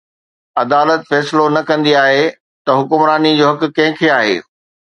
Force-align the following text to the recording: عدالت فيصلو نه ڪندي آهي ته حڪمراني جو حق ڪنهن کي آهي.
عدالت 0.61 1.01
فيصلو 1.09 1.45
نه 1.55 1.61
ڪندي 1.69 1.93
آهي 2.05 2.25
ته 2.63 2.71
حڪمراني 2.79 3.31
جو 3.39 3.45
حق 3.53 3.61
ڪنهن 3.77 3.97
کي 4.01 4.13
آهي. 4.19 4.35